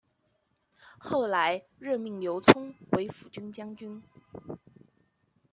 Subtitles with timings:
[0.97, 4.01] 后来任命刘聪为抚军将军。